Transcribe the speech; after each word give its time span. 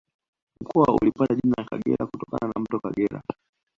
Mkoa 0.61 0.95
ulipata 1.01 1.35
jina 1.35 1.55
la 1.57 1.63
Kagera 1.63 2.05
kutokana 2.05 2.53
na 2.55 2.61
Mto 2.61 2.79
Kagera 2.79 3.21